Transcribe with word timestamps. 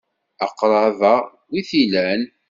Aqṛab-a 0.45 1.15
wi 1.51 1.61
t-ilan? 1.69 2.21